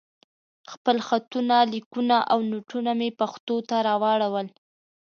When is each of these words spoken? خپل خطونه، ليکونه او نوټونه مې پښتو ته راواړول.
خپل 0.71 0.97
خطونه، 1.07 1.57
ليکونه 1.73 2.17
او 2.31 2.39
نوټونه 2.51 2.91
مې 2.99 3.09
پښتو 3.19 3.55
ته 3.69 3.75
راواړول. 3.87 4.47